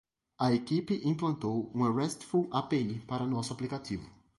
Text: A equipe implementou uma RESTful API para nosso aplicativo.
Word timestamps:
A 0.39 0.51
equipe 0.51 0.95
implementou 1.07 1.69
uma 1.75 1.93
RESTful 1.93 2.49
API 2.51 3.03
para 3.07 3.27
nosso 3.27 3.53
aplicativo. 3.53 4.09